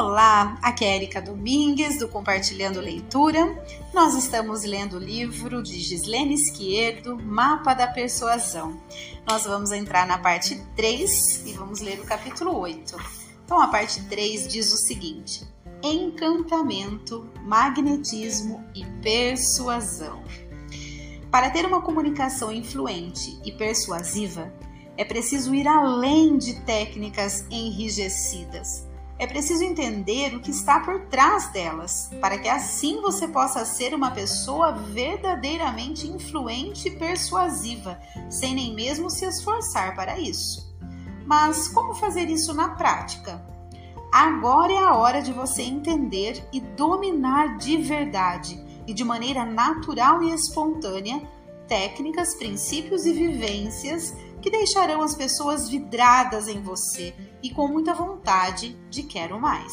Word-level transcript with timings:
Olá, 0.00 0.56
aqui 0.62 0.84
é 0.84 0.94
Erika 0.94 1.20
Domingues 1.20 1.98
do 1.98 2.06
Compartilhando 2.06 2.80
Leitura. 2.80 3.60
Nós 3.92 4.14
estamos 4.14 4.62
lendo 4.62 4.96
o 4.96 5.00
livro 5.00 5.60
de 5.60 5.80
Gislene 5.80 6.34
Esquerdo, 6.34 7.20
Mapa 7.20 7.74
da 7.74 7.88
Persuasão. 7.88 8.80
Nós 9.28 9.42
vamos 9.42 9.72
entrar 9.72 10.06
na 10.06 10.16
parte 10.16 10.54
3 10.76 11.42
e 11.46 11.52
vamos 11.54 11.80
ler 11.80 11.98
o 11.98 12.04
capítulo 12.04 12.56
8. 12.56 12.94
Então, 13.44 13.60
a 13.60 13.66
parte 13.66 14.00
3 14.04 14.46
diz 14.46 14.72
o 14.72 14.76
seguinte: 14.76 15.44
Encantamento, 15.82 17.28
magnetismo 17.42 18.64
e 18.76 18.84
persuasão. 19.02 20.22
Para 21.28 21.50
ter 21.50 21.66
uma 21.66 21.82
comunicação 21.82 22.52
influente 22.52 23.36
e 23.44 23.50
persuasiva, 23.50 24.52
é 24.96 25.04
preciso 25.04 25.52
ir 25.52 25.66
além 25.66 26.38
de 26.38 26.54
técnicas 26.60 27.44
enrijecidas 27.50 28.86
é 29.18 29.26
preciso 29.26 29.64
entender 29.64 30.34
o 30.34 30.40
que 30.40 30.50
está 30.50 30.78
por 30.80 31.06
trás 31.06 31.48
delas, 31.48 32.08
para 32.20 32.38
que 32.38 32.48
assim 32.48 33.00
você 33.00 33.26
possa 33.26 33.64
ser 33.64 33.92
uma 33.92 34.12
pessoa 34.12 34.72
verdadeiramente 34.72 36.06
influente 36.06 36.88
e 36.88 36.96
persuasiva, 36.96 38.00
sem 38.30 38.54
nem 38.54 38.74
mesmo 38.74 39.10
se 39.10 39.24
esforçar 39.24 39.96
para 39.96 40.18
isso. 40.20 40.72
Mas 41.26 41.68
como 41.68 41.94
fazer 41.94 42.30
isso 42.30 42.54
na 42.54 42.70
prática? 42.70 43.44
Agora 44.12 44.72
é 44.72 44.78
a 44.78 44.94
hora 44.94 45.20
de 45.20 45.32
você 45.32 45.62
entender 45.62 46.42
e 46.52 46.60
dominar 46.60 47.58
de 47.58 47.76
verdade 47.76 48.58
e 48.86 48.94
de 48.94 49.04
maneira 49.04 49.44
natural 49.44 50.22
e 50.22 50.32
espontânea 50.32 51.20
técnicas, 51.66 52.34
princípios 52.34 53.04
e 53.04 53.12
vivências 53.12 54.16
que 54.40 54.50
deixarão 54.50 55.02
as 55.02 55.14
pessoas 55.14 55.68
vidradas 55.68 56.48
em 56.48 56.62
você 56.62 57.14
e 57.42 57.50
com 57.50 57.68
muita 57.68 57.94
vontade 57.94 58.78
de 58.88 59.02
quero 59.02 59.40
mais. 59.40 59.72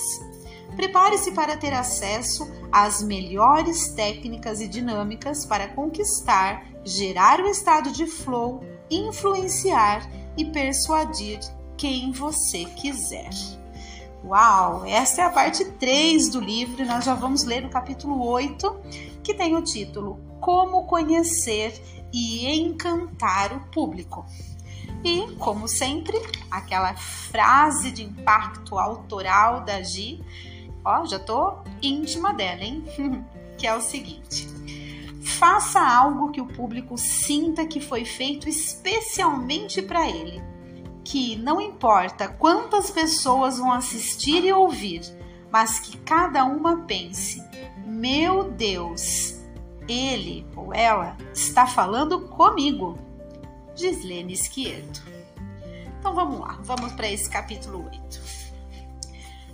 Prepare-se 0.75 1.31
para 1.31 1.55
ter 1.55 1.73
acesso 1.73 2.49
às 2.72 3.02
melhores 3.02 3.89
técnicas 3.89 4.59
e 4.59 4.67
dinâmicas 4.67 5.45
para 5.45 5.69
conquistar, 5.69 6.66
gerar 6.83 7.39
o 7.39 7.47
estado 7.47 7.91
de 7.91 8.05
flow, 8.05 8.63
influenciar 8.89 10.09
e 10.38 10.45
persuadir 10.45 11.39
quem 11.77 12.11
você 12.11 12.66
quiser. 12.66 13.29
Uau! 14.23 14.83
Essa 14.85 15.22
é 15.22 15.25
a 15.25 15.29
parte 15.29 15.63
3 15.63 16.29
do 16.29 16.39
livro 16.39 16.81
e 16.81 16.85
nós 16.85 17.05
já 17.05 17.13
vamos 17.13 17.44
ler 17.44 17.63
o 17.63 17.69
capítulo 17.69 18.27
8, 18.27 18.75
que 19.23 19.33
tem 19.33 19.55
o 19.55 19.61
título 19.61 20.19
Como 20.41 20.85
Conhecer 20.88 21.79
e 22.11 22.47
Encantar 22.47 23.55
o 23.55 23.72
Público. 23.72 24.25
E, 25.06 25.36
como 25.36 25.67
sempre, 25.67 26.20
aquela 26.50 26.95
frase 26.95 27.92
de 27.92 28.03
impacto 28.03 28.80
autoral 28.80 29.62
da 29.62 29.80
Gi, 29.84 30.20
ó, 30.84 31.06
já 31.06 31.20
tô 31.20 31.58
íntima 31.80 32.34
dela, 32.34 32.64
hein? 32.64 32.84
que 33.56 33.67
é 33.67 33.75
o 33.75 33.81
seguinte: 33.81 34.47
faça 35.22 35.80
algo 35.80 36.31
que 36.31 36.42
o 36.42 36.47
público 36.47 36.97
sinta 36.97 37.67
que 37.67 37.80
foi 37.80 38.03
feito 38.03 38.50
especialmente 38.50 39.80
para 39.80 40.09
ele. 40.09 40.42
Que 41.03 41.36
não 41.36 41.62
importa 41.62 42.28
quantas 42.28 42.90
pessoas 42.90 43.59
vão 43.59 43.72
assistir 43.72 44.44
e 44.44 44.52
ouvir, 44.52 45.02
mas 45.52 45.80
que 45.80 45.97
cada 45.97 46.44
uma 46.45 46.78
pense: 46.78 47.44
meu 47.86 48.50
Deus, 48.50 49.40
ele 49.88 50.47
ou 50.56 50.73
ela 50.73 51.16
está 51.31 51.67
falando 51.67 52.22
comigo. 52.22 53.05
Gislene 53.76 54.34
Esquerdo. 54.34 55.02
Então 56.00 56.14
vamos 56.14 56.40
lá, 56.40 56.59
vamos 56.62 56.94
para 56.94 57.09
esse 57.12 57.30
capítulo 57.30 57.86
8. 57.86 58.45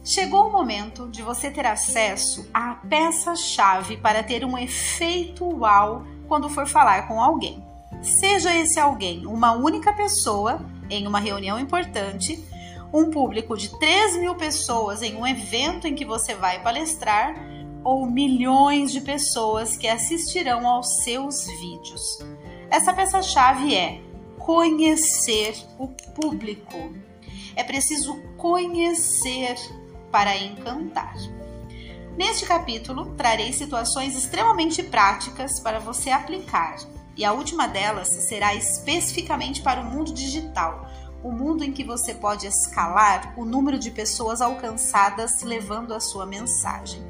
Chegou 0.04 0.48
o 0.48 0.52
momento 0.52 1.08
de 1.10 1.22
você 1.22 1.50
ter 1.50 1.66
acesso 1.66 2.50
à 2.54 2.76
peça-chave 2.76 3.98
para 3.98 4.24
ter 4.24 4.44
um 4.44 4.58
efeito 4.58 5.46
uau 5.46 6.06
quando 6.28 6.50
for 6.50 6.68
falar 6.68 7.08
com 7.08 7.22
alguém. 7.22 7.64
Seja 8.02 8.54
esse 8.56 8.80
alguém 8.80 9.26
uma 9.26 9.54
única 9.54 9.94
pessoa 9.94 10.60
em 10.90 11.08
uma 11.08 11.20
reunião 11.20 11.60
importante, 11.60 12.44
um 12.94 13.10
público 13.10 13.56
de 13.56 13.70
3 13.80 14.18
mil 14.18 14.36
pessoas 14.36 15.02
em 15.02 15.16
um 15.16 15.26
evento 15.26 15.88
em 15.88 15.96
que 15.96 16.04
você 16.04 16.34
vai 16.34 16.62
palestrar, 16.62 17.36
ou 17.84 18.06
milhões 18.06 18.92
de 18.92 19.02
pessoas 19.02 19.78
que 19.78 19.88
assistirão 19.88 20.68
aos 20.68 21.02
seus 21.04 21.46
vídeos. 21.46 22.20
Essa 22.70 22.94
peça-chave 22.94 23.76
é 23.76 24.02
conhecer 24.46 25.56
o 25.78 25.88
público. 25.88 26.94
É 27.56 27.64
preciso 27.64 28.16
conhecer 28.38 29.56
para 30.12 30.38
encantar. 30.38 31.16
Neste 32.18 32.46
capítulo, 32.46 33.16
trarei 33.16 33.54
situações 33.54 34.16
extremamente 34.16 34.84
práticas 34.84 35.60
para 35.60 35.80
você 35.80 36.10
aplicar, 36.10 36.76
e 37.16 37.24
a 37.24 37.32
última 37.32 37.68
delas 37.68 38.10
será 38.10 38.54
especificamente 38.54 39.62
para 39.62 39.82
o 39.82 39.86
mundo 39.86 40.14
digital, 40.14 40.88
o 41.24 41.32
mundo 41.32 41.64
em 41.64 41.72
que 41.72 41.84
você 41.84 42.14
pode 42.14 42.48
escalar 42.48 43.34
o 43.38 43.46
número 43.46 43.78
de 43.78 43.92
pessoas 43.92 44.42
alcançadas 44.42 45.42
levando 45.44 45.94
a 45.94 46.00
sua 46.00 46.26
mensagem. 46.26 47.02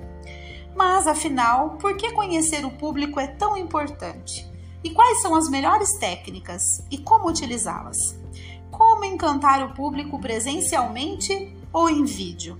Mas 0.75 1.07
afinal, 1.07 1.77
por 1.77 1.95
que 1.97 2.11
conhecer 2.11 2.65
o 2.65 2.71
público 2.71 3.19
é 3.19 3.27
tão 3.27 3.57
importante? 3.57 4.50
E 4.83 4.89
quais 4.89 5.21
são 5.21 5.35
as 5.35 5.49
melhores 5.49 5.97
técnicas 5.99 6.63
e 6.89 6.97
como 6.97 7.29
utilizá-las? 7.29 7.97
Como 8.71 9.05
encantar 9.05 9.63
o 9.63 9.73
público 9.73 10.19
presencialmente 10.19 11.55
ou 11.71 11.89
em 11.89 12.03
vídeo? 12.03 12.57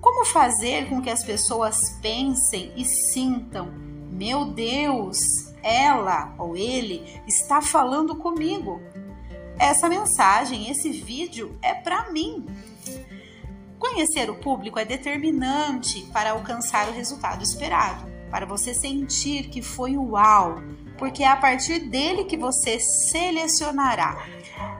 Como 0.00 0.24
fazer 0.24 0.88
com 0.88 1.00
que 1.00 1.10
as 1.10 1.22
pessoas 1.22 1.76
pensem 2.00 2.72
e 2.76 2.84
sintam: 2.84 3.66
meu 4.10 4.46
Deus, 4.46 5.18
ela 5.62 6.34
ou 6.36 6.56
ele 6.56 7.22
está 7.26 7.62
falando 7.62 8.16
comigo? 8.16 8.80
Essa 9.58 9.88
mensagem, 9.88 10.68
esse 10.68 10.90
vídeo 10.90 11.56
é 11.62 11.72
para 11.72 12.10
mim. 12.10 12.44
Conhecer 13.78 14.28
o 14.30 14.36
público 14.36 14.78
é 14.78 14.84
determinante 14.84 16.02
para 16.12 16.32
alcançar 16.32 16.88
o 16.88 16.92
resultado 16.92 17.42
esperado, 17.42 18.11
para 18.32 18.46
você 18.46 18.72
sentir 18.72 19.50
que 19.50 19.60
foi 19.60 19.94
uau, 19.94 20.62
porque 20.96 21.22
é 21.22 21.28
a 21.28 21.36
partir 21.36 21.90
dele 21.90 22.24
que 22.24 22.38
você 22.38 22.80
selecionará 22.80 24.16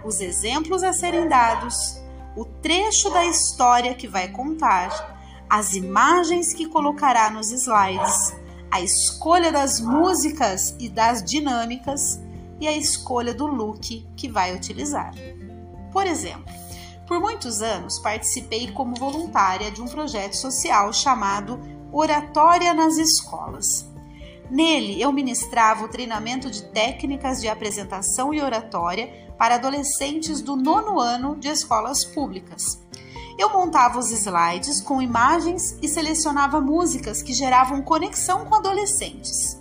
os 0.03 0.23
exemplos 0.23 0.83
a 0.83 0.91
serem 0.91 1.29
dados, 1.29 2.01
o 2.35 2.47
trecho 2.47 3.11
da 3.11 3.27
história 3.27 3.95
que 3.95 4.09
vai 4.09 4.29
contar, 4.29 5.45
as 5.51 5.75
imagens 5.75 6.55
que 6.55 6.67
colocará 6.67 7.29
nos 7.29 7.53
slides, 7.53 8.35
a 8.71 8.81
escolha 8.81 9.53
das 9.53 9.81
músicas 9.81 10.75
e 10.81 10.89
das 10.89 11.23
dinâmicas 11.23 12.19
e 12.59 12.67
a 12.67 12.75
escolha 12.75 13.35
do 13.35 13.47
look 13.47 14.09
que 14.17 14.31
vai 14.31 14.57
utilizar. 14.57 15.13
Por 15.93 16.07
exemplo, 16.07 16.51
por 17.07 17.21
muitos 17.21 17.61
anos 17.61 17.99
participei 17.99 18.73
como 18.73 18.95
voluntária 18.95 19.71
de 19.71 19.83
um 19.83 19.89
projeto 19.89 20.39
social 20.39 20.91
chamado 20.91 21.61
Oratória 21.93 22.73
nas 22.73 22.97
Escolas. 22.97 23.87
Nele, 24.51 25.01
eu 25.01 25.13
ministrava 25.13 25.85
o 25.85 25.89
treinamento 25.89 26.51
de 26.51 26.63
técnicas 26.63 27.39
de 27.39 27.49
apresentação 27.49 28.33
e 28.33 28.41
oratória 28.41 29.13
para 29.37 29.57
adolescentes 29.57 30.41
do 30.41 30.57
nono 30.57 30.99
ano 30.99 31.37
de 31.37 31.49
escolas 31.49 32.03
públicas. 32.03 32.83
Eu 33.39 33.51
montava 33.51 33.99
os 33.99 34.11
slides 34.11 34.81
com 34.81 35.03
imagens 35.03 35.77
e 35.83 35.89
selecionava 35.89 36.63
músicas 36.63 37.23
que 37.23 37.35
geravam 37.35 37.83
conexão 37.83 38.47
com 38.47 38.55
adolescentes. 38.55 39.61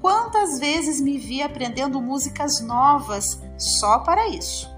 Quantas 0.00 0.58
vezes 0.58 1.00
me 1.00 1.16
vi 1.16 1.42
aprendendo 1.42 2.00
músicas 2.00 2.60
novas 2.60 3.40
só 3.56 4.00
para 4.00 4.28
isso? 4.28 4.68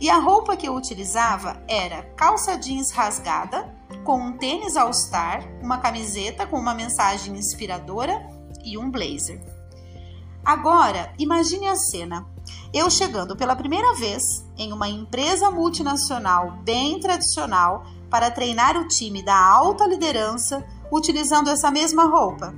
E 0.00 0.08
a 0.08 0.18
roupa 0.18 0.56
que 0.56 0.68
eu 0.68 0.74
utilizava 0.74 1.60
era 1.66 2.02
calça 2.16 2.56
jeans 2.56 2.92
rasgada, 2.92 3.74
com 4.06 4.20
um 4.20 4.38
tênis 4.38 4.76
all-star, 4.76 5.42
uma 5.60 5.78
camiseta 5.78 6.46
com 6.46 6.56
uma 6.56 6.72
mensagem 6.72 7.36
inspiradora 7.36 8.24
e 8.64 8.78
um 8.78 8.88
blazer. 8.88 9.42
Agora, 10.44 11.12
imagine 11.18 11.66
a 11.66 11.74
cena. 11.74 12.24
Eu 12.72 12.88
chegando 12.88 13.36
pela 13.36 13.56
primeira 13.56 13.94
vez 13.94 14.22
em 14.56 14.72
uma 14.72 14.88
empresa 14.88 15.50
multinacional 15.50 16.52
bem 16.62 17.00
tradicional 17.00 17.84
para 18.08 18.30
treinar 18.30 18.76
o 18.76 18.86
time 18.86 19.24
da 19.24 19.36
alta 19.36 19.84
liderança 19.88 20.64
utilizando 20.90 21.50
essa 21.50 21.68
mesma 21.68 22.04
roupa. 22.04 22.54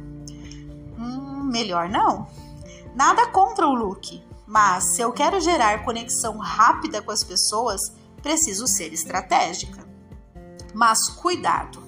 Hum, 0.98 1.48
melhor 1.50 1.88
não. 1.88 2.26
Nada 2.94 3.26
contra 3.28 3.66
o 3.66 3.74
look, 3.74 4.22
mas 4.46 4.94
se 4.94 5.00
eu 5.00 5.12
quero 5.12 5.40
gerar 5.40 5.82
conexão 5.82 6.36
rápida 6.36 7.00
com 7.00 7.10
as 7.10 7.24
pessoas, 7.24 7.80
preciso 8.22 8.66
ser 8.66 8.92
estratégica. 8.92 9.87
Mas 10.78 11.08
cuidado, 11.08 11.82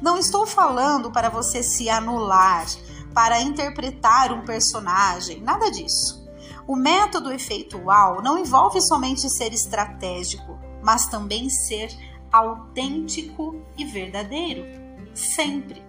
não 0.00 0.16
estou 0.16 0.46
falando 0.46 1.10
para 1.10 1.28
você 1.28 1.64
se 1.64 1.90
anular, 1.90 2.64
para 3.12 3.40
interpretar 3.40 4.32
um 4.32 4.44
personagem, 4.44 5.40
nada 5.40 5.68
disso. 5.68 6.24
O 6.64 6.76
método 6.76 7.32
efeitual 7.32 8.22
não 8.22 8.38
envolve 8.38 8.80
somente 8.80 9.28
ser 9.28 9.52
estratégico, 9.52 10.56
mas 10.80 11.06
também 11.06 11.50
ser 11.50 11.90
autêntico 12.30 13.60
e 13.76 13.84
verdadeiro. 13.84 14.64
sempre. 15.12 15.82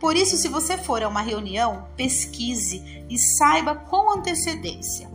Por 0.00 0.16
isso, 0.16 0.36
se 0.36 0.48
você 0.48 0.78
for 0.78 1.02
a 1.02 1.08
uma 1.08 1.20
reunião, 1.20 1.88
pesquise 1.94 3.04
e 3.10 3.18
saiba 3.18 3.74
com 3.74 4.16
antecedência 4.16 5.10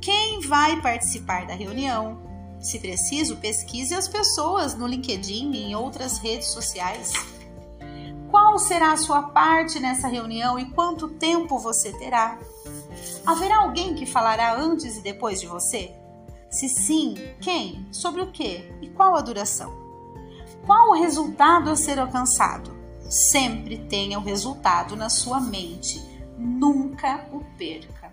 quem 0.00 0.40
vai 0.40 0.80
participar 0.80 1.46
da 1.46 1.54
reunião. 1.54 2.29
Se 2.60 2.78
preciso, 2.78 3.36
pesquise 3.36 3.94
as 3.94 4.06
pessoas 4.06 4.74
no 4.74 4.86
LinkedIn 4.86 5.50
e 5.52 5.62
em 5.64 5.74
outras 5.74 6.18
redes 6.18 6.48
sociais. 6.48 7.12
Qual 8.30 8.58
será 8.58 8.92
a 8.92 8.96
sua 8.96 9.22
parte 9.22 9.80
nessa 9.80 10.06
reunião 10.06 10.58
e 10.58 10.70
quanto 10.70 11.08
tempo 11.08 11.58
você 11.58 11.92
terá? 11.92 12.38
Haverá 13.26 13.62
alguém 13.62 13.94
que 13.94 14.06
falará 14.06 14.54
antes 14.54 14.96
e 14.96 15.00
depois 15.00 15.40
de 15.40 15.46
você? 15.46 15.92
Se 16.50 16.68
sim, 16.68 17.14
quem? 17.40 17.88
Sobre 17.90 18.20
o 18.20 18.30
que? 18.30 18.72
E 18.82 18.90
qual 18.90 19.16
a 19.16 19.20
duração? 19.20 19.72
Qual 20.66 20.90
o 20.90 21.00
resultado 21.00 21.70
a 21.70 21.76
ser 21.76 21.98
alcançado? 21.98 22.78
Sempre 23.08 23.78
tenha 23.88 24.18
o 24.18 24.22
resultado 24.22 24.94
na 24.94 25.08
sua 25.08 25.40
mente, 25.40 26.00
nunca 26.36 27.26
o 27.32 27.40
perca. 27.56 28.12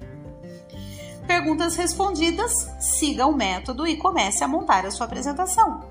Perguntas 1.28 1.76
respondidas, 1.76 2.72
siga 2.80 3.26
o 3.26 3.36
método 3.36 3.86
e 3.86 3.98
comece 3.98 4.46
a 4.46 4.48
montar 4.48 4.86
a 4.86 4.92
sua 4.92 5.06
apresentação. 5.06 5.84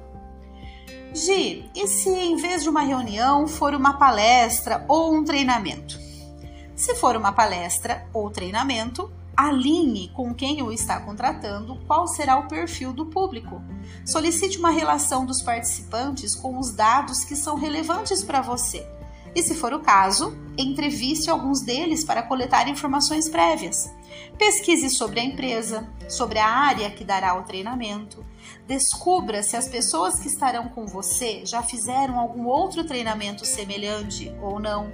Gi, 1.13 1.71
e 1.75 1.87
se 1.87 2.09
em 2.09 2.37
vez 2.37 2.63
de 2.63 2.71
uma 2.71 2.81
reunião 2.81 3.47
for 3.47 3.75
uma 3.75 3.99
palestra 3.99 4.85
ou 4.89 5.15
um 5.15 5.23
treinamento? 5.23 5.99
Se 6.75 6.95
for 6.95 7.17
uma 7.17 7.33
palestra 7.33 8.07
ou 8.15 8.31
treinamento, 8.31 9.13
alinhe 9.37 10.09
com 10.09 10.35
quem 10.35 10.63
o 10.63 10.73
está 10.73 11.01
contratando 11.01 11.77
qual 11.87 12.07
será 12.07 12.39
o 12.39 12.49
perfil 12.49 12.95
do 12.95 13.05
público. 13.05 13.63
Solicite 14.07 14.59
uma 14.59 14.71
relação 14.71 15.27
dos 15.27 15.43
participantes 15.43 16.35
com 16.35 16.59
os 16.59 16.71
dados 16.71 17.25
que 17.25 17.37
são 17.37 17.57
relevantes 17.57 18.25
para 18.25 18.41
você. 18.41 18.87
E, 19.37 19.43
se 19.43 19.55
for 19.55 19.75
o 19.75 19.81
caso, 19.81 20.35
entreviste 20.57 21.29
alguns 21.29 21.61
deles 21.61 22.03
para 22.03 22.23
coletar 22.23 22.69
informações 22.69 23.29
prévias. 23.29 23.95
Pesquise 24.39 24.89
sobre 24.89 25.21
a 25.21 25.25
empresa, 25.25 25.87
sobre 26.09 26.39
a 26.39 26.49
área 26.49 26.91
que 26.91 27.05
dará 27.05 27.39
o 27.39 27.43
treinamento. 27.43 28.25
Descubra 28.67 29.43
se 29.43 29.55
as 29.55 29.69
pessoas 29.69 30.19
que 30.19 30.27
estarão 30.27 30.71
com 30.71 30.87
você 30.87 31.45
já 31.45 31.63
fizeram 31.63 32.19
algum 32.19 32.47
outro 32.47 32.83
treinamento 32.83 33.45
semelhante 33.45 34.35
ou 34.41 34.59
não. 34.59 34.91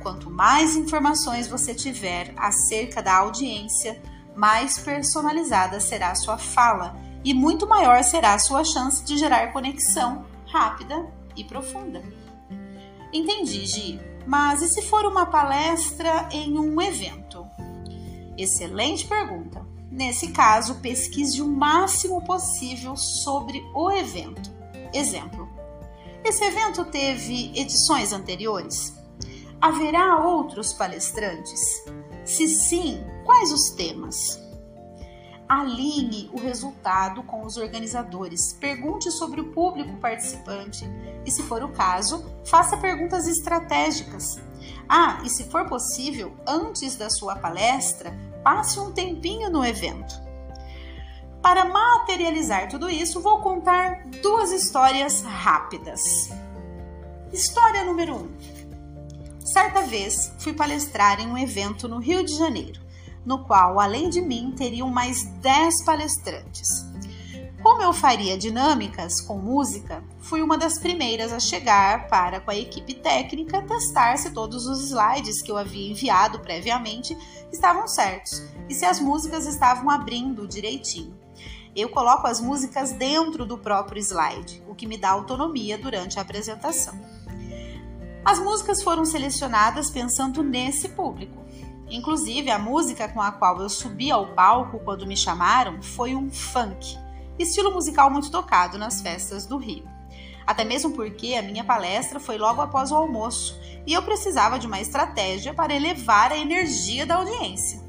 Quanto 0.00 0.30
mais 0.30 0.76
informações 0.76 1.48
você 1.48 1.74
tiver 1.74 2.32
acerca 2.36 3.02
da 3.02 3.16
audiência, 3.16 4.00
mais 4.36 4.78
personalizada 4.78 5.80
será 5.80 6.12
a 6.12 6.14
sua 6.14 6.38
fala 6.38 6.96
e 7.24 7.34
muito 7.34 7.66
maior 7.66 8.04
será 8.04 8.34
a 8.34 8.38
sua 8.38 8.62
chance 8.62 9.02
de 9.02 9.18
gerar 9.18 9.52
conexão 9.52 10.24
rápida 10.46 11.12
e 11.34 11.42
profunda. 11.42 12.27
Entendi, 13.12 13.66
Gi, 13.66 14.00
mas 14.26 14.62
e 14.62 14.68
se 14.68 14.82
for 14.82 15.04
uma 15.06 15.26
palestra 15.26 16.28
em 16.30 16.58
um 16.58 16.80
evento? 16.80 17.46
Excelente 18.36 19.06
pergunta. 19.06 19.66
Nesse 19.90 20.28
caso, 20.28 20.76
pesquise 20.76 21.40
o 21.40 21.48
máximo 21.48 22.22
possível 22.22 22.94
sobre 22.96 23.62
o 23.74 23.90
evento. 23.90 24.50
Exemplo: 24.92 25.48
esse 26.24 26.44
evento 26.44 26.84
teve 26.84 27.50
edições 27.58 28.12
anteriores? 28.12 28.94
Haverá 29.60 30.24
outros 30.24 30.72
palestrantes? 30.72 31.82
Se 32.24 32.46
sim, 32.46 33.02
quais 33.24 33.50
os 33.50 33.70
temas? 33.70 34.38
Alinhe 35.48 36.28
o 36.32 36.38
resultado 36.38 37.22
com 37.22 37.44
os 37.46 37.56
organizadores, 37.56 38.52
pergunte 38.60 39.10
sobre 39.10 39.40
o 39.40 39.50
público 39.52 39.96
participante 39.96 40.84
e, 41.24 41.30
se 41.30 41.42
for 41.42 41.62
o 41.62 41.70
caso, 41.70 42.30
faça 42.44 42.76
perguntas 42.76 43.26
estratégicas. 43.26 44.38
Ah, 44.86 45.20
e 45.24 45.30
se 45.30 45.44
for 45.44 45.66
possível, 45.66 46.34
antes 46.46 46.96
da 46.96 47.08
sua 47.08 47.36
palestra, 47.36 48.14
passe 48.44 48.78
um 48.78 48.92
tempinho 48.92 49.50
no 49.50 49.64
evento. 49.64 50.14
Para 51.40 51.64
materializar 51.64 52.68
tudo 52.68 52.90
isso, 52.90 53.20
vou 53.20 53.40
contar 53.40 54.06
duas 54.22 54.50
histórias 54.52 55.22
rápidas. 55.22 56.30
História 57.32 57.84
número 57.84 58.16
1. 58.16 58.18
Um. 58.18 58.28
Certa 59.46 59.82
vez 59.82 60.32
fui 60.38 60.52
palestrar 60.52 61.20
em 61.20 61.26
um 61.26 61.38
evento 61.38 61.88
no 61.88 61.98
Rio 61.98 62.22
de 62.22 62.34
Janeiro, 62.34 62.80
no 63.28 63.44
qual, 63.44 63.78
além 63.78 64.08
de 64.08 64.22
mim, 64.22 64.54
teriam 64.56 64.88
mais 64.88 65.22
10 65.42 65.84
palestrantes. 65.84 66.86
Como 67.62 67.82
eu 67.82 67.92
faria 67.92 68.38
dinâmicas 68.38 69.20
com 69.20 69.36
música, 69.36 70.02
fui 70.18 70.40
uma 70.40 70.56
das 70.56 70.78
primeiras 70.78 71.30
a 71.30 71.38
chegar 71.38 72.08
para, 72.08 72.40
com 72.40 72.50
a 72.50 72.56
equipe 72.56 72.94
técnica, 72.94 73.60
testar 73.60 74.16
se 74.16 74.30
todos 74.30 74.66
os 74.66 74.80
slides 74.88 75.42
que 75.42 75.50
eu 75.50 75.58
havia 75.58 75.90
enviado 75.90 76.38
previamente 76.38 77.14
estavam 77.52 77.86
certos 77.86 78.42
e 78.66 78.74
se 78.74 78.86
as 78.86 78.98
músicas 78.98 79.44
estavam 79.44 79.90
abrindo 79.90 80.48
direitinho. 80.48 81.14
Eu 81.76 81.90
coloco 81.90 82.26
as 82.26 82.40
músicas 82.40 82.92
dentro 82.92 83.44
do 83.44 83.58
próprio 83.58 84.00
slide, 84.00 84.62
o 84.66 84.74
que 84.74 84.86
me 84.86 84.96
dá 84.96 85.10
autonomia 85.10 85.76
durante 85.76 86.18
a 86.18 86.22
apresentação. 86.22 86.98
As 88.24 88.38
músicas 88.38 88.82
foram 88.82 89.04
selecionadas 89.04 89.90
pensando 89.90 90.42
nesse 90.42 90.88
público. 90.88 91.46
Inclusive, 91.90 92.50
a 92.50 92.58
música 92.58 93.08
com 93.08 93.20
a 93.20 93.32
qual 93.32 93.60
eu 93.60 93.68
subi 93.68 94.10
ao 94.10 94.26
palco 94.34 94.78
quando 94.80 95.06
me 95.06 95.16
chamaram 95.16 95.82
foi 95.82 96.14
um 96.14 96.30
funk, 96.30 96.98
estilo 97.38 97.72
musical 97.72 98.10
muito 98.10 98.30
tocado 98.30 98.76
nas 98.76 99.00
festas 99.00 99.46
do 99.46 99.56
Rio. 99.56 99.88
Até 100.46 100.64
mesmo 100.64 100.92
porque 100.92 101.34
a 101.34 101.42
minha 101.42 101.64
palestra 101.64 102.18
foi 102.18 102.38
logo 102.38 102.60
após 102.60 102.90
o 102.90 102.96
almoço 102.96 103.58
e 103.86 103.92
eu 103.92 104.02
precisava 104.02 104.58
de 104.58 104.66
uma 104.66 104.80
estratégia 104.80 105.54
para 105.54 105.74
elevar 105.74 106.32
a 106.32 106.38
energia 106.38 107.06
da 107.06 107.16
audiência. 107.16 107.80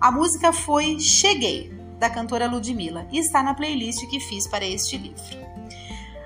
A 0.00 0.10
música 0.10 0.52
foi 0.52 0.98
Cheguei, 0.98 1.72
da 1.98 2.10
cantora 2.10 2.48
Ludmilla, 2.48 3.06
e 3.12 3.18
está 3.18 3.42
na 3.42 3.54
playlist 3.54 4.04
que 4.08 4.18
fiz 4.18 4.48
para 4.48 4.66
este 4.66 4.98
livro. 4.98 5.51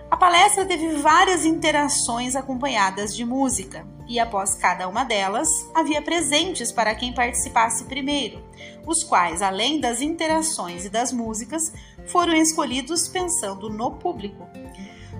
A 0.09 0.17
palestra 0.17 0.65
teve 0.65 0.89
várias 0.99 1.45
interações 1.45 2.37
acompanhadas 2.37 3.15
de 3.15 3.25
música, 3.25 3.85
e 4.09 4.21
após 4.21 4.55
cada 4.55 4.87
uma 4.89 5.05
delas, 5.05 5.49
havia 5.75 6.01
presentes 6.01 6.71
para 6.71 6.95
quem 6.95 7.13
participasse 7.13 7.85
primeiro, 7.85 8.41
os 8.87 9.03
quais, 9.03 9.43
além 9.43 9.81
das 9.81 10.01
interações 10.01 10.85
e 10.85 10.89
das 10.89 11.13
músicas, 11.13 11.73
foram 12.07 12.35
escolhidos 12.35 13.09
pensando 13.09 13.69
no 13.69 13.91
público. 13.93 14.47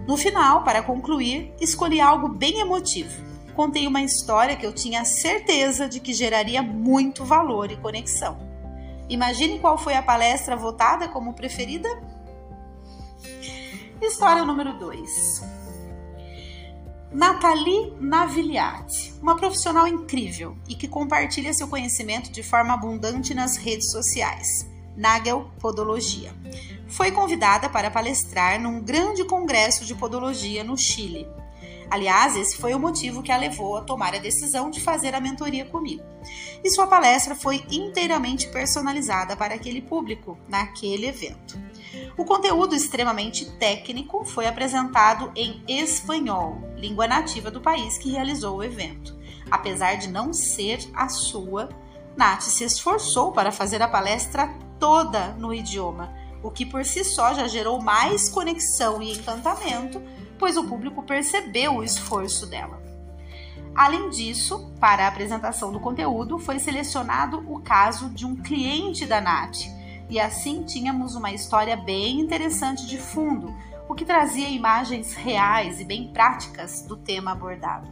No 0.07 0.17
final, 0.17 0.63
para 0.63 0.83
concluir, 0.83 1.53
escolhi 1.61 2.01
algo 2.01 2.29
bem 2.29 2.61
emotivo. 2.61 3.27
Contei 3.57 3.89
uma 3.89 4.03
história 4.03 4.55
que 4.55 4.65
eu 4.65 4.73
tinha 4.73 5.05
certeza 5.05 5.89
de 5.89 5.99
que 5.99 6.13
geraria 6.13 6.63
muito 6.63 7.25
valor 7.25 7.73
e 7.73 7.77
conexão. 7.77 8.39
Imagine 9.09 9.59
qual 9.59 9.77
foi 9.77 9.95
a 9.95 10.03
palestra 10.03 10.55
votada 10.55 11.09
como 11.09 11.35
preferida? 11.35 11.89
História 14.01 14.45
número 14.45 14.79
2. 14.79 15.43
Nathalie 17.13 17.95
Navigliati, 17.99 19.15
uma 19.23 19.37
profissional 19.37 19.89
incrível 19.89 20.55
e 20.69 20.75
que 20.75 20.87
compartilha 20.87 21.55
seu 21.55 21.67
conhecimento 21.67 22.31
de 22.31 22.43
forma 22.43 22.75
abundante 22.75 23.33
nas 23.33 23.57
redes 23.57 23.91
sociais. 23.91 24.69
Nagel 24.95 25.51
Podologia. 25.59 26.35
Foi 26.89 27.11
convidada 27.11 27.69
para 27.71 27.91
palestrar 27.91 28.61
num 28.61 28.81
grande 28.83 29.25
congresso 29.25 29.85
de 29.85 29.95
podologia 29.95 30.63
no 30.63 30.77
Chile. 30.77 31.27
Aliás, 31.91 32.37
esse 32.37 32.57
foi 32.57 32.75
o 32.75 32.79
motivo 32.79 33.23
que 33.23 33.33
a 33.33 33.37
levou 33.37 33.77
a 33.77 33.83
tomar 33.83 34.15
a 34.15 34.19
decisão 34.19 34.71
de 34.71 34.81
fazer 34.81 35.15
a 35.15 35.21
mentoria 35.21 35.65
comigo. 35.65 36.03
E 36.63 36.71
sua 36.71 36.87
palestra 36.87 37.35
foi 37.35 37.65
inteiramente 37.71 38.49
personalizada 38.49 39.37
para 39.37 39.55
aquele 39.55 39.81
público, 39.81 40.37
naquele 40.49 41.07
evento. 41.07 41.59
O 42.17 42.25
conteúdo 42.25 42.75
extremamente 42.75 43.45
técnico 43.53 44.25
foi 44.25 44.47
apresentado 44.47 45.31
em 45.37 45.63
espanhol, 45.69 46.61
língua 46.77 47.07
nativa 47.07 47.51
do 47.51 47.61
país 47.61 47.99
que 47.99 48.11
realizou 48.11 48.57
o 48.57 48.65
evento. 48.65 49.17
Apesar 49.51 49.97
de 49.97 50.09
não 50.09 50.33
ser 50.33 50.79
a 50.95 51.09
sua, 51.09 51.69
Nath 52.17 52.43
se 52.43 52.65
esforçou 52.65 53.33
para 53.33 53.53
fazer 53.53 53.83
a 53.83 53.89
palestra 53.89 54.49
toda 54.81 55.29
no 55.35 55.53
idioma, 55.53 56.13
o 56.43 56.51
que 56.51 56.65
por 56.65 56.85
si 56.85 57.05
só 57.05 57.35
já 57.35 57.47
gerou 57.47 57.81
mais 57.81 58.29
conexão 58.29 59.03
e 59.03 59.13
encantamento, 59.13 60.03
pois 60.39 60.57
o 60.57 60.65
público 60.65 61.03
percebeu 61.03 61.77
o 61.77 61.85
esforço 61.85 62.47
dela. 62.47 62.83
Além 63.75 64.09
disso, 64.09 64.73
para 64.81 65.05
a 65.05 65.09
apresentação 65.09 65.71
do 65.71 65.79
conteúdo, 65.79 66.39
foi 66.39 66.59
selecionado 66.59 67.45
o 67.47 67.61
caso 67.61 68.09
de 68.09 68.25
um 68.25 68.35
cliente 68.35 69.05
da 69.05 69.21
Nath, 69.21 69.67
e 70.09 70.21
assim 70.21 70.63
tínhamos 70.63 71.15
uma 71.15 71.33
história 71.33 71.77
bem 71.77 72.21
interessante 72.21 72.87
de 72.87 72.99
fundo, 72.99 73.55
o 73.89 73.95
que 73.95 74.05
trazia 74.05 74.49
imagens 74.49 75.15
reais 75.15 75.81
e 75.81 75.85
bem 75.85 76.13
práticas 76.13 76.83
do 76.83 76.97
tema 76.97 77.33
abordado. 77.33 77.89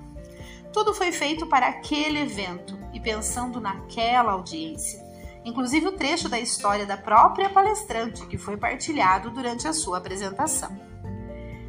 Tudo 0.72 0.92
foi 0.92 1.12
feito 1.12 1.46
para 1.46 1.68
aquele 1.68 2.18
evento 2.18 2.78
e 2.92 2.98
pensando 2.98 3.60
naquela 3.60 4.32
audiência, 4.32 5.00
inclusive 5.44 5.86
o 5.86 5.92
trecho 5.92 6.28
da 6.28 6.38
história 6.38 6.84
da 6.84 6.96
própria 6.96 7.48
palestrante 7.48 8.26
que 8.26 8.38
foi 8.38 8.56
partilhado 8.56 9.30
durante 9.30 9.68
a 9.68 9.72
sua 9.72 9.98
apresentação. 9.98 10.76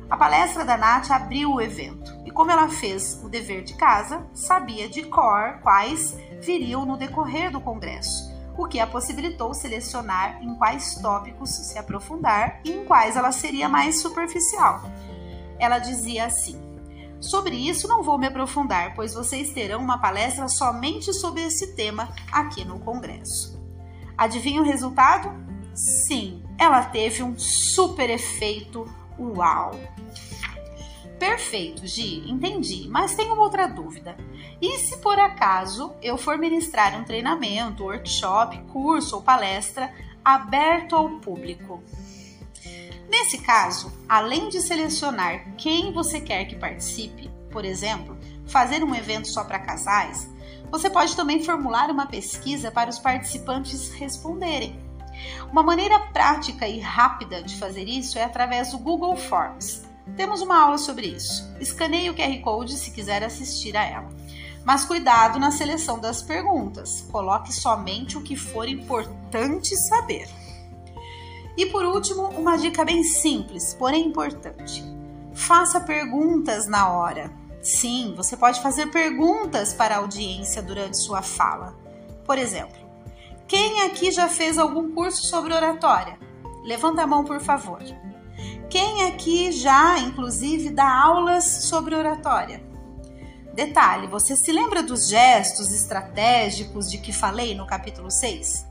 A 0.09 0.17
palestra 0.17 0.63
da 0.63 0.77
Nath 0.77 1.09
abriu 1.09 1.53
o 1.53 1.61
evento 1.61 2.15
e, 2.25 2.31
como 2.31 2.51
ela 2.51 2.69
fez 2.69 3.19
o 3.23 3.29
dever 3.29 3.63
de 3.63 3.73
casa, 3.73 4.25
sabia 4.33 4.87
de 4.87 5.03
cor 5.03 5.59
quais 5.63 6.15
viriam 6.41 6.85
no 6.85 6.95
decorrer 6.95 7.51
do 7.51 7.59
congresso, 7.59 8.34
o 8.57 8.67
que 8.67 8.79
a 8.79 8.87
possibilitou 8.87 9.53
selecionar 9.53 10.41
em 10.41 10.55
quais 10.55 10.95
tópicos 10.95 11.49
se 11.49 11.77
aprofundar 11.77 12.61
e 12.63 12.71
em 12.71 12.85
quais 12.85 13.15
ela 13.15 13.31
seria 13.31 13.67
mais 13.67 14.01
superficial. 14.01 14.83
Ela 15.59 15.79
dizia 15.79 16.25
assim: 16.25 16.61
Sobre 17.19 17.55
isso 17.55 17.87
não 17.87 18.03
vou 18.03 18.17
me 18.17 18.27
aprofundar, 18.27 18.93
pois 18.95 19.13
vocês 19.13 19.51
terão 19.51 19.79
uma 19.79 19.97
palestra 19.97 20.47
somente 20.47 21.13
sobre 21.13 21.41
esse 21.43 21.75
tema 21.75 22.09
aqui 22.31 22.63
no 22.63 22.79
congresso. 22.79 23.59
Adivinha 24.17 24.61
o 24.61 24.65
resultado? 24.65 25.31
Sim, 25.73 26.43
ela 26.57 26.83
teve 26.83 27.23
um 27.23 27.37
super 27.37 28.09
efeito 28.09 28.85
uau! 29.19 29.71
Perfeito, 31.19 31.87
Gi, 31.87 32.29
entendi, 32.29 32.87
mas 32.89 33.15
tenho 33.15 33.39
outra 33.39 33.67
dúvida. 33.67 34.17
E 34.61 34.79
se 34.79 34.97
por 34.97 35.17
acaso 35.17 35.93
eu 36.01 36.17
for 36.17 36.37
ministrar 36.37 36.99
um 36.99 37.03
treinamento, 37.03 37.83
workshop, 37.83 38.57
curso 38.71 39.15
ou 39.15 39.21
palestra 39.21 39.93
aberto 40.23 40.95
ao 40.95 41.09
público? 41.19 41.81
Nesse 43.09 43.37
caso, 43.37 43.93
além 44.09 44.49
de 44.49 44.59
selecionar 44.59 45.55
quem 45.55 45.93
você 45.93 46.19
quer 46.19 46.45
que 46.45 46.55
participe, 46.55 47.29
por 47.51 47.63
exemplo, 47.63 48.17
fazer 48.45 48.83
um 48.83 48.93
evento 48.93 49.27
só 49.27 49.43
para 49.43 49.59
casais, 49.59 50.29
você 50.69 50.89
pode 50.89 51.15
também 51.15 51.43
formular 51.43 51.89
uma 51.89 52.07
pesquisa 52.07 52.71
para 52.71 52.89
os 52.89 52.99
participantes 52.99 53.91
responderem. 53.91 54.83
Uma 55.49 55.63
maneira 55.63 55.99
prática 56.11 56.67
e 56.67 56.79
rápida 56.79 57.41
de 57.41 57.55
fazer 57.55 57.87
isso 57.87 58.19
é 58.19 58.23
através 58.23 58.71
do 58.71 58.79
Google 58.79 59.15
Forms. 59.15 59.84
Temos 60.15 60.41
uma 60.41 60.59
aula 60.59 60.77
sobre 60.77 61.07
isso. 61.07 61.49
Escaneie 61.59 62.09
o 62.09 62.15
QR 62.15 62.39
Code 62.41 62.77
se 62.77 62.91
quiser 62.91 63.23
assistir 63.23 63.75
a 63.75 63.83
ela. 63.83 64.09
Mas 64.63 64.85
cuidado 64.85 65.39
na 65.39 65.51
seleção 65.51 65.99
das 65.99 66.21
perguntas. 66.21 67.05
Coloque 67.11 67.53
somente 67.53 68.17
o 68.17 68.21
que 68.21 68.35
for 68.35 68.67
importante 68.67 69.75
saber. 69.75 70.27
E 71.57 71.67
por 71.67 71.85
último, 71.85 72.23
uma 72.29 72.57
dica 72.57 72.83
bem 72.83 73.03
simples, 73.03 73.73
porém 73.73 74.07
importante. 74.07 74.83
Faça 75.33 75.79
perguntas 75.79 76.67
na 76.67 76.89
hora. 76.89 77.31
Sim, 77.61 78.13
você 78.15 78.37
pode 78.37 78.61
fazer 78.61 78.87
perguntas 78.87 79.73
para 79.73 79.95
a 79.95 79.97
audiência 79.99 80.61
durante 80.61 80.97
sua 80.97 81.21
fala. 81.21 81.75
Por 82.25 82.37
exemplo, 82.37 82.77
quem 83.47 83.81
aqui 83.83 84.11
já 84.11 84.27
fez 84.27 84.57
algum 84.57 84.91
curso 84.91 85.25
sobre 85.25 85.53
oratória? 85.53 86.17
Levanta 86.63 87.03
a 87.03 87.07
mão, 87.07 87.23
por 87.23 87.39
favor. 87.39 87.81
Quem 88.69 89.03
aqui 89.03 89.51
já, 89.51 89.99
inclusive, 89.99 90.69
dá 90.69 90.89
aulas 91.03 91.45
sobre 91.45 91.95
oratória? 91.95 92.63
Detalhe: 93.53 94.07
você 94.07 94.35
se 94.35 94.51
lembra 94.51 94.81
dos 94.81 95.07
gestos 95.07 95.71
estratégicos 95.71 96.89
de 96.89 96.97
que 96.97 97.13
falei 97.13 97.55
no 97.55 97.67
capítulo 97.67 98.09
6? 98.09 98.65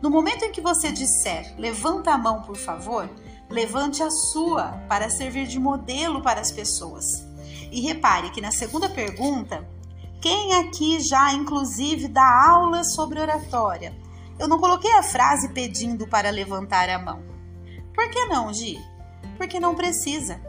No 0.00 0.08
momento 0.08 0.44
em 0.44 0.52
que 0.52 0.60
você 0.60 0.90
disser 0.90 1.54
levanta 1.58 2.12
a 2.12 2.18
mão, 2.18 2.42
por 2.42 2.56
favor, 2.56 3.10
levante 3.50 4.02
a 4.02 4.10
sua 4.10 4.82
para 4.88 5.10
servir 5.10 5.46
de 5.46 5.58
modelo 5.58 6.22
para 6.22 6.40
as 6.40 6.50
pessoas. 6.50 7.26
E 7.70 7.80
repare 7.80 8.30
que 8.30 8.40
na 8.40 8.50
segunda 8.50 8.88
pergunta, 8.88 9.68
quem 10.20 10.54
aqui 10.54 11.00
já 11.00 11.32
inclusive 11.32 12.08
dá 12.08 12.48
aula 12.50 12.84
sobre 12.84 13.20
oratória? 13.20 13.94
Eu 14.38 14.48
não 14.48 14.58
coloquei 14.58 14.92
a 14.92 15.02
frase 15.02 15.50
pedindo 15.50 16.06
para 16.06 16.30
levantar 16.30 16.88
a 16.88 16.98
mão. 16.98 17.22
Por 17.94 18.08
que 18.08 18.24
não, 18.26 18.52
Gi? 18.54 18.78
Porque 19.36 19.60
não 19.60 19.74
precisa. 19.74 20.40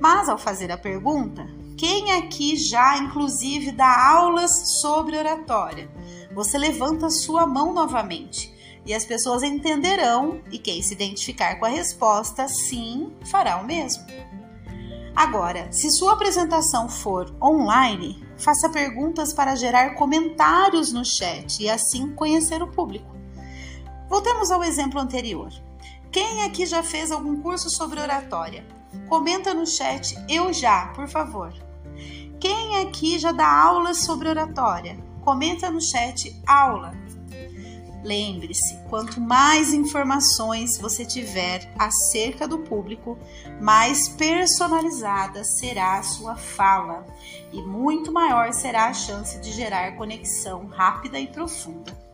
Mas 0.00 0.28
ao 0.28 0.38
fazer 0.38 0.70
a 0.70 0.78
pergunta, 0.78 1.46
quem 1.76 2.12
aqui 2.12 2.56
já 2.56 2.98
inclusive 2.98 3.72
dá 3.72 4.08
aulas 4.10 4.80
sobre 4.80 5.16
oratória? 5.16 5.90
Você 6.34 6.56
levanta 6.58 7.10
sua 7.10 7.46
mão 7.46 7.72
novamente 7.72 8.52
e 8.84 8.94
as 8.94 9.04
pessoas 9.04 9.42
entenderão 9.42 10.40
e 10.50 10.58
quem 10.58 10.80
se 10.82 10.94
identificar 10.94 11.56
com 11.56 11.66
a 11.66 11.68
resposta 11.68 12.48
sim 12.48 13.12
fará 13.24 13.60
o 13.60 13.66
mesmo. 13.66 14.04
Agora, 15.14 15.70
se 15.72 15.90
sua 15.90 16.12
apresentação 16.12 16.88
for 16.88 17.34
online, 17.42 18.24
faça 18.36 18.68
perguntas 18.68 19.32
para 19.32 19.56
gerar 19.56 19.94
comentários 19.96 20.92
no 20.92 21.04
chat 21.04 21.60
e 21.62 21.68
assim 21.68 22.14
conhecer 22.14 22.62
o 22.62 22.68
público. 22.68 23.14
Voltemos 24.08 24.50
ao 24.50 24.62
exemplo 24.62 25.00
anterior. 25.00 25.50
Quem 26.10 26.44
aqui 26.44 26.64
já 26.64 26.82
fez 26.82 27.10
algum 27.12 27.40
curso 27.42 27.68
sobre 27.68 28.00
oratória? 28.00 28.64
Comenta 29.08 29.52
no 29.52 29.66
chat 29.66 30.16
eu 30.28 30.52
já, 30.52 30.86
por 30.88 31.06
favor. 31.06 31.52
Quem 32.40 32.80
aqui 32.82 33.18
já 33.18 33.32
dá 33.32 33.46
aulas 33.46 34.04
sobre 34.04 34.28
oratória? 34.28 34.98
Comenta 35.22 35.70
no 35.70 35.80
chat 35.80 36.34
aula. 36.46 36.92
Lembre-se, 38.02 38.78
quanto 38.88 39.20
mais 39.20 39.74
informações 39.74 40.78
você 40.78 41.04
tiver 41.04 41.70
acerca 41.78 42.46
do 42.46 42.60
público, 42.60 43.18
mais 43.60 44.08
personalizada 44.08 45.44
será 45.44 45.98
a 45.98 46.02
sua 46.02 46.36
fala 46.36 47.04
e 47.52 47.60
muito 47.60 48.12
maior 48.12 48.52
será 48.52 48.86
a 48.86 48.94
chance 48.94 49.38
de 49.40 49.52
gerar 49.52 49.96
conexão 49.96 50.66
rápida 50.68 51.18
e 51.18 51.26
profunda. 51.26 52.07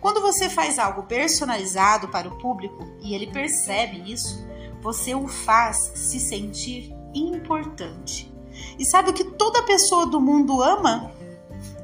Quando 0.00 0.20
você 0.20 0.48
faz 0.48 0.78
algo 0.78 1.04
personalizado 1.04 2.08
para 2.08 2.28
o 2.28 2.38
público 2.38 2.86
e 3.00 3.14
ele 3.14 3.26
percebe 3.26 4.10
isso, 4.10 4.46
você 4.80 5.14
o 5.14 5.26
faz 5.26 5.92
se 5.94 6.20
sentir 6.20 6.94
importante. 7.14 8.32
E 8.78 8.84
sabe 8.84 9.10
o 9.10 9.12
que 9.12 9.24
toda 9.24 9.62
pessoa 9.64 10.06
do 10.06 10.20
mundo 10.20 10.62
ama? 10.62 11.10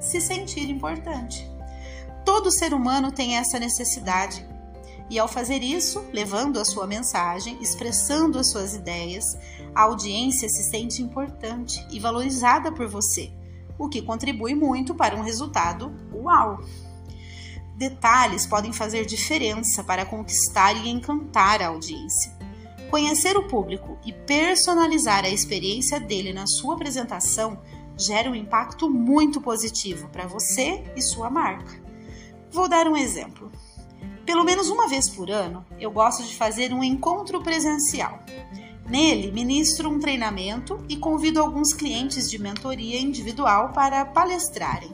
Se 0.00 0.20
sentir 0.20 0.70
importante. 0.70 1.48
Todo 2.24 2.50
ser 2.50 2.72
humano 2.72 3.10
tem 3.10 3.36
essa 3.36 3.58
necessidade. 3.58 4.46
E 5.10 5.18
ao 5.18 5.28
fazer 5.28 5.62
isso, 5.62 6.02
levando 6.12 6.58
a 6.58 6.64
sua 6.64 6.86
mensagem, 6.86 7.58
expressando 7.60 8.38
as 8.38 8.48
suas 8.48 8.74
ideias, 8.74 9.36
a 9.74 9.82
audiência 9.82 10.48
se 10.48 10.62
sente 10.62 11.02
importante 11.02 11.84
e 11.90 12.00
valorizada 12.00 12.72
por 12.72 12.88
você, 12.88 13.30
o 13.78 13.88
que 13.88 14.00
contribui 14.00 14.54
muito 14.54 14.94
para 14.94 15.16
um 15.16 15.22
resultado 15.22 15.92
uau! 16.14 16.60
Detalhes 17.76 18.46
podem 18.46 18.72
fazer 18.72 19.04
diferença 19.04 19.82
para 19.82 20.06
conquistar 20.06 20.76
e 20.76 20.88
encantar 20.88 21.60
a 21.60 21.68
audiência. 21.68 22.32
Conhecer 22.88 23.36
o 23.36 23.48
público 23.48 23.98
e 24.04 24.12
personalizar 24.12 25.24
a 25.24 25.28
experiência 25.28 25.98
dele 25.98 26.32
na 26.32 26.46
sua 26.46 26.74
apresentação 26.74 27.60
gera 27.96 28.30
um 28.30 28.34
impacto 28.34 28.88
muito 28.88 29.40
positivo 29.40 30.08
para 30.08 30.26
você 30.26 30.84
e 30.94 31.02
sua 31.02 31.28
marca. 31.28 31.82
Vou 32.52 32.68
dar 32.68 32.86
um 32.86 32.96
exemplo. 32.96 33.50
Pelo 34.24 34.44
menos 34.44 34.68
uma 34.68 34.88
vez 34.88 35.08
por 35.08 35.28
ano, 35.28 35.66
eu 35.80 35.90
gosto 35.90 36.22
de 36.22 36.36
fazer 36.36 36.72
um 36.72 36.82
encontro 36.82 37.42
presencial. 37.42 38.20
Nele, 38.88 39.32
ministro 39.32 39.90
um 39.90 39.98
treinamento 39.98 40.84
e 40.88 40.96
convido 40.96 41.40
alguns 41.40 41.72
clientes 41.72 42.30
de 42.30 42.38
mentoria 42.38 43.00
individual 43.00 43.72
para 43.72 44.04
palestrarem. 44.04 44.92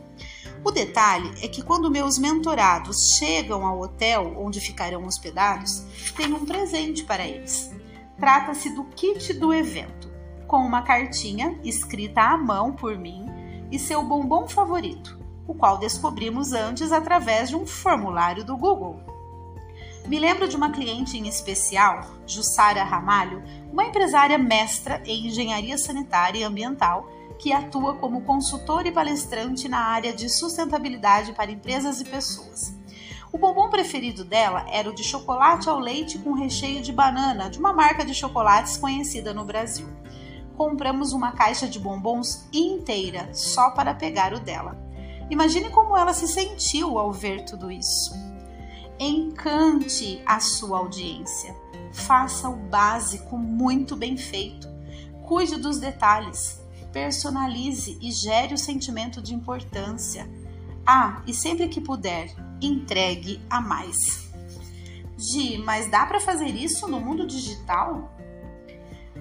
O 0.64 0.70
detalhe 0.70 1.32
é 1.42 1.48
que 1.48 1.62
quando 1.62 1.90
meus 1.90 2.18
mentorados 2.18 3.16
chegam 3.16 3.66
ao 3.66 3.80
hotel 3.80 4.34
onde 4.38 4.60
ficarão 4.60 5.06
hospedados, 5.06 5.84
tenho 6.16 6.36
um 6.36 6.44
presente 6.44 7.04
para 7.04 7.26
eles. 7.26 7.70
Trata-se 8.18 8.70
do 8.70 8.84
kit 8.84 9.32
do 9.34 9.54
evento, 9.54 10.10
com 10.46 10.58
uma 10.58 10.82
cartinha 10.82 11.58
escrita 11.64 12.20
à 12.20 12.36
mão 12.36 12.72
por 12.72 12.98
mim 12.98 13.26
e 13.70 13.78
seu 13.78 14.02
bombom 14.02 14.46
favorito 14.46 15.20
o 15.50 15.54
qual 15.54 15.78
descobrimos 15.78 16.52
antes 16.52 16.92
através 16.92 17.48
de 17.48 17.56
um 17.56 17.66
formulário 17.66 18.44
do 18.44 18.56
Google. 18.56 19.00
Me 20.06 20.16
lembro 20.16 20.46
de 20.46 20.54
uma 20.54 20.70
cliente 20.70 21.18
em 21.18 21.26
especial, 21.26 22.06
Jussara 22.24 22.84
Ramalho, 22.84 23.42
uma 23.72 23.84
empresária 23.84 24.38
mestra 24.38 25.02
em 25.04 25.26
engenharia 25.26 25.76
sanitária 25.76 26.38
e 26.38 26.44
ambiental 26.44 27.10
que 27.40 27.52
atua 27.52 27.94
como 27.94 28.20
consultora 28.20 28.86
e 28.86 28.92
palestrante 28.92 29.66
na 29.66 29.78
área 29.78 30.12
de 30.12 30.28
sustentabilidade 30.28 31.32
para 31.32 31.50
empresas 31.50 32.00
e 32.00 32.04
pessoas. 32.04 32.74
O 33.32 33.38
bombom 33.38 33.70
preferido 33.70 34.24
dela 34.24 34.66
era 34.68 34.90
o 34.90 34.94
de 34.94 35.02
chocolate 35.02 35.68
ao 35.68 35.78
leite 35.78 36.18
com 36.18 36.32
recheio 36.32 36.82
de 36.82 36.92
banana, 36.92 37.48
de 37.48 37.58
uma 37.58 37.72
marca 37.72 38.04
de 38.04 38.12
chocolates 38.12 38.76
conhecida 38.76 39.32
no 39.32 39.44
Brasil. 39.44 39.88
Compramos 40.56 41.12
uma 41.12 41.32
caixa 41.32 41.66
de 41.66 41.78
bombons 41.78 42.46
inteira 42.52 43.32
só 43.32 43.70
para 43.70 43.94
pegar 43.94 44.34
o 44.34 44.40
dela. 44.40 44.76
Imagine 45.30 45.70
como 45.70 45.96
ela 45.96 46.12
se 46.12 46.28
sentiu 46.28 46.98
ao 46.98 47.12
ver 47.12 47.44
tudo 47.44 47.70
isso. 47.70 48.12
Encante 48.98 50.20
a 50.26 50.40
sua 50.40 50.78
audiência. 50.78 51.56
Faça 51.92 52.50
o 52.50 52.56
básico 52.56 53.38
muito 53.38 53.96
bem 53.96 54.16
feito. 54.16 54.68
Cuide 55.22 55.56
dos 55.56 55.78
detalhes. 55.78 56.59
Personalize 56.92 57.96
e 58.00 58.10
gere 58.10 58.54
o 58.54 58.58
sentimento 58.58 59.22
de 59.22 59.34
importância. 59.34 60.28
Ah, 60.86 61.22
e 61.26 61.32
sempre 61.32 61.68
que 61.68 61.80
puder, 61.80 62.34
entregue 62.60 63.40
a 63.48 63.60
mais. 63.60 64.28
Gi, 65.16 65.58
mas 65.58 65.90
dá 65.90 66.06
para 66.06 66.18
fazer 66.18 66.48
isso 66.48 66.88
no 66.88 66.98
mundo 66.98 67.26
digital? 67.26 68.10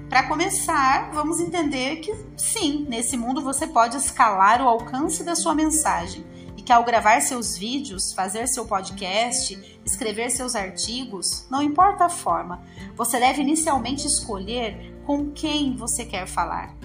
Para 0.08 0.28
começar, 0.28 1.12
vamos 1.12 1.40
entender 1.40 1.98
que 1.98 2.12
sim, 2.36 2.86
nesse 2.90 3.16
mundo 3.16 3.42
você 3.42 3.68
pode 3.68 3.98
escalar 3.98 4.62
o 4.62 4.68
alcance 4.68 5.24
da 5.24 5.36
sua 5.36 5.54
mensagem 5.54 6.26
e 6.58 6.64
que 6.64 6.74
ao 6.74 6.84
gravar 6.84 7.22
seus 7.22 7.56
vídeos, 7.56 8.14
fazer 8.14 8.48
seu 8.48 8.66
podcast, 8.66 9.80
escrever 9.86 10.32
seus 10.32 10.56
artigos, 10.56 11.46
não 11.50 11.62
importa 11.62 12.06
a 12.06 12.10
forma, 12.10 12.64
você 12.96 13.20
deve 13.20 13.42
inicialmente 13.42 14.08
escolher 14.08 15.00
com 15.06 15.32
quem 15.32 15.76
você 15.76 16.06
quer 16.06 16.26
falar. 16.26 16.76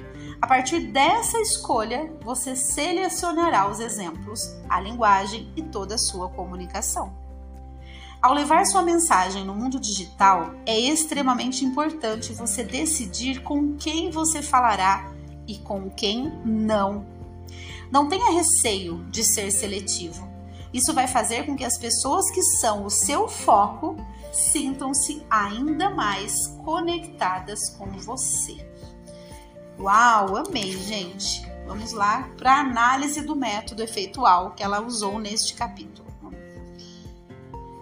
A 0.45 0.47
partir 0.47 0.81
dessa 0.89 1.41
escolha, 1.41 2.13
você 2.23 2.55
selecionará 2.55 3.67
os 3.67 3.81
exemplos, 3.81 4.55
a 4.69 4.79
linguagem 4.79 5.51
e 5.57 5.63
toda 5.63 5.95
a 5.95 5.99
sua 5.99 6.29
comunicação. 6.29 7.17
Ao 8.21 8.35
levar 8.35 8.67
sua 8.67 8.83
mensagem 8.83 9.43
no 9.43 9.55
mundo 9.55 9.81
digital, 9.81 10.53
é 10.67 10.79
extremamente 10.79 11.65
importante 11.65 12.35
você 12.35 12.63
decidir 12.63 13.43
com 13.43 13.75
quem 13.79 14.11
você 14.11 14.43
falará 14.43 15.11
e 15.49 15.57
com 15.61 15.89
quem 15.89 16.31
não. 16.45 17.07
Não 17.91 18.07
tenha 18.07 18.31
receio 18.31 19.03
de 19.05 19.25
ser 19.25 19.51
seletivo. 19.51 20.29
Isso 20.75 20.93
vai 20.93 21.09
fazer 21.09 21.47
com 21.47 21.57
que 21.57 21.65
as 21.65 21.79
pessoas 21.79 22.31
que 22.31 22.43
são 22.43 22.85
o 22.85 22.91
seu 22.91 23.29
foco 23.29 23.97
sintam-se 24.31 25.25
ainda 25.31 25.89
mais 25.89 26.49
conectadas 26.63 27.71
com 27.79 27.87
você. 27.93 28.75
Uau, 29.79 30.37
amei, 30.37 30.73
gente! 30.73 31.45
Vamos 31.67 31.93
lá 31.93 32.29
para 32.37 32.55
a 32.55 32.61
análise 32.61 33.23
do 33.23 33.35
método 33.35 33.83
efeitual 33.83 34.53
que 34.53 34.63
ela 34.63 34.81
usou 34.81 35.19
neste 35.19 35.55
capítulo. 35.55 36.05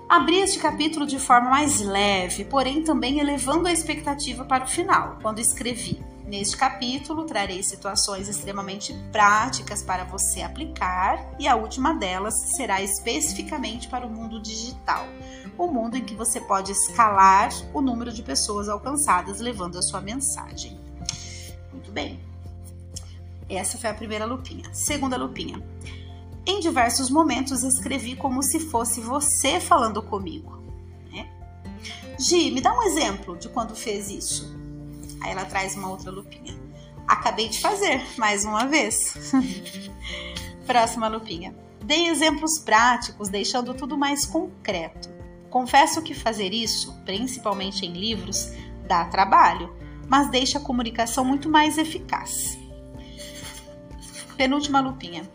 Abri 0.08 0.40
este 0.40 0.58
capítulo 0.58 1.06
de 1.06 1.18
forma 1.18 1.48
mais 1.48 1.80
leve, 1.80 2.44
porém 2.44 2.84
também 2.84 3.18
elevando 3.18 3.66
a 3.66 3.72
expectativa 3.72 4.44
para 4.44 4.64
o 4.64 4.68
final, 4.68 5.18
quando 5.22 5.38
escrevi. 5.38 6.04
Neste 6.26 6.54
capítulo, 6.54 7.24
trarei 7.24 7.62
situações 7.62 8.28
extremamente 8.28 8.94
práticas 9.10 9.82
para 9.82 10.04
você 10.04 10.42
aplicar, 10.42 11.34
e 11.38 11.48
a 11.48 11.56
última 11.56 11.94
delas 11.94 12.34
será 12.56 12.82
especificamente 12.82 13.88
para 13.88 14.06
o 14.06 14.10
mundo 14.10 14.40
digital, 14.40 15.06
o 15.56 15.66
mundo 15.66 15.96
em 15.96 16.04
que 16.04 16.14
você 16.14 16.40
pode 16.40 16.72
escalar 16.72 17.50
o 17.72 17.80
número 17.80 18.12
de 18.12 18.22
pessoas 18.22 18.68
alcançadas 18.68 19.40
levando 19.40 19.78
a 19.78 19.82
sua 19.82 20.02
mensagem. 20.02 20.78
Muito 21.82 21.90
bem. 21.90 22.20
Essa 23.48 23.76
foi 23.76 23.90
a 23.90 23.94
primeira 23.94 24.24
lupinha. 24.24 24.72
Segunda 24.72 25.16
lupinha. 25.16 25.60
Em 26.46 26.60
diversos 26.60 27.10
momentos 27.10 27.64
escrevi 27.64 28.14
como 28.14 28.40
se 28.40 28.60
fosse 28.60 29.00
você 29.00 29.58
falando 29.58 30.00
comigo. 30.00 30.62
Né? 31.10 31.28
Gi, 32.20 32.52
me 32.52 32.60
dá 32.60 32.72
um 32.72 32.84
exemplo 32.84 33.36
de 33.36 33.48
quando 33.48 33.74
fez 33.74 34.08
isso. 34.08 34.56
Aí 35.20 35.32
ela 35.32 35.44
traz 35.44 35.74
uma 35.74 35.90
outra 35.90 36.12
lupinha. 36.12 36.56
Acabei 37.06 37.48
de 37.48 37.60
fazer, 37.60 38.00
mais 38.16 38.44
uma 38.44 38.64
vez. 38.64 39.32
Próxima 40.64 41.08
lupinha. 41.08 41.52
Dei 41.82 42.06
exemplos 42.06 42.60
práticos, 42.60 43.28
deixando 43.28 43.74
tudo 43.74 43.98
mais 43.98 44.24
concreto. 44.24 45.10
Confesso 45.50 46.00
que 46.00 46.14
fazer 46.14 46.54
isso, 46.54 46.96
principalmente 47.04 47.84
em 47.84 47.92
livros, 47.92 48.52
dá 48.86 49.04
trabalho, 49.06 49.81
mas 50.08 50.30
deixa 50.30 50.58
a 50.58 50.62
comunicação 50.62 51.24
muito 51.24 51.48
mais 51.48 51.78
eficaz. 51.78 52.58
Penúltima 54.36 54.80
lupinha. 54.80 55.28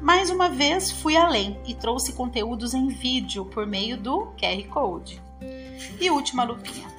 Mais 0.00 0.30
uma 0.30 0.48
vez, 0.48 0.90
fui 0.90 1.16
além 1.16 1.56
e 1.66 1.74
trouxe 1.74 2.12
conteúdos 2.12 2.74
em 2.74 2.88
vídeo 2.88 3.44
por 3.44 3.66
meio 3.66 3.96
do 3.96 4.32
QR 4.38 4.66
Code. 4.68 5.22
E 6.00 6.10
última 6.10 6.42
lupinha. 6.42 6.92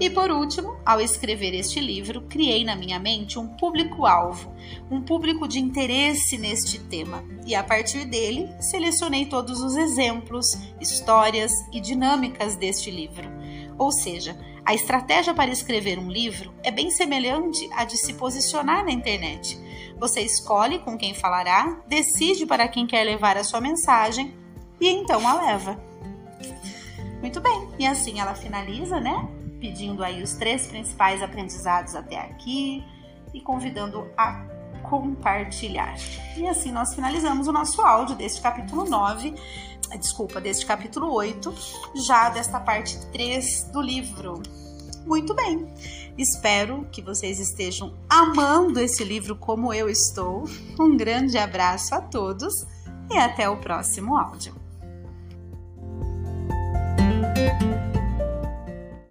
E 0.00 0.10
por 0.10 0.30
último, 0.30 0.76
ao 0.84 1.00
escrever 1.00 1.54
este 1.54 1.78
livro, 1.78 2.22
criei 2.22 2.64
na 2.64 2.74
minha 2.74 2.98
mente 2.98 3.38
um 3.38 3.46
público-alvo, 3.46 4.52
um 4.90 5.00
público 5.00 5.46
de 5.46 5.60
interesse 5.60 6.36
neste 6.38 6.78
tema, 6.80 7.22
e 7.46 7.54
a 7.54 7.62
partir 7.62 8.04
dele 8.04 8.48
selecionei 8.60 9.26
todos 9.26 9.60
os 9.60 9.76
exemplos, 9.76 10.58
histórias 10.80 11.52
e 11.72 11.80
dinâmicas 11.80 12.56
deste 12.56 12.90
livro. 12.90 13.28
Ou 13.78 13.92
seja, 13.92 14.36
a 14.64 14.74
estratégia 14.74 15.34
para 15.34 15.50
escrever 15.50 15.98
um 15.98 16.10
livro 16.10 16.54
é 16.62 16.70
bem 16.70 16.90
semelhante 16.90 17.68
à 17.72 17.84
de 17.84 17.96
se 17.96 18.14
posicionar 18.14 18.84
na 18.84 18.92
internet. 18.92 19.58
Você 19.98 20.20
escolhe 20.20 20.78
com 20.78 20.96
quem 20.96 21.14
falará, 21.14 21.80
decide 21.88 22.46
para 22.46 22.68
quem 22.68 22.86
quer 22.86 23.04
levar 23.04 23.36
a 23.36 23.44
sua 23.44 23.60
mensagem 23.60 24.34
e 24.80 24.88
então 24.88 25.26
a 25.26 25.34
leva. 25.34 25.80
Muito 27.20 27.40
bem, 27.40 27.68
e 27.78 27.86
assim 27.86 28.20
ela 28.20 28.34
finaliza, 28.34 29.00
né? 29.00 29.28
Pedindo 29.60 30.02
aí 30.02 30.22
os 30.22 30.34
três 30.34 30.66
principais 30.66 31.22
aprendizados 31.22 31.94
até 31.94 32.18
aqui 32.18 32.84
e 33.32 33.40
convidando 33.40 34.10
a 34.16 34.44
compartilhar. 34.82 35.96
E 36.36 36.46
assim 36.46 36.72
nós 36.72 36.94
finalizamos 36.94 37.48
o 37.48 37.52
nosso 37.52 37.80
áudio 37.80 38.16
deste 38.16 38.40
capítulo 38.40 38.84
9, 38.84 39.34
desculpa, 39.98 40.40
deste 40.40 40.66
capítulo 40.66 41.12
8, 41.12 41.54
já 42.06 42.30
desta 42.30 42.58
parte 42.60 42.98
3 43.12 43.70
do 43.72 43.80
livro. 43.80 44.42
Muito 45.06 45.34
bem. 45.34 45.72
Espero 46.16 46.86
que 46.92 47.02
vocês 47.02 47.40
estejam 47.40 47.94
amando 48.08 48.78
esse 48.78 49.02
livro 49.02 49.36
como 49.36 49.72
eu 49.72 49.88
estou. 49.88 50.44
Um 50.78 50.96
grande 50.96 51.38
abraço 51.38 51.94
a 51.94 52.00
todos 52.00 52.66
e 53.10 53.16
até 53.16 53.48
o 53.48 53.56
próximo 53.56 54.16
áudio. 54.16 54.61